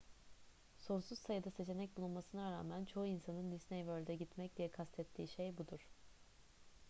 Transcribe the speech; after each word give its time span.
sonsuz 0.79 1.19
sayıda 1.19 1.51
seçenek 1.51 1.97
bulunmasına 1.97 2.51
rağmen 2.51 2.85
çoğu 2.85 3.05
insanın 3.07 3.51
disney 3.51 3.79
world'e 3.79 4.15
gitmek 4.15 4.57
diye 4.57 4.71
kastettiği 4.71 5.27
şey 5.27 5.57
budur 5.57 5.79